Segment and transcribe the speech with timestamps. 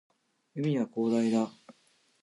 [0.55, 1.51] 海は広大だ